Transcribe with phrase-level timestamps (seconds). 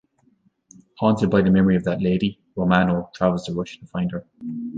[0.97, 4.25] Haunted by the memory of that lady, Romano travels to Russia to find her.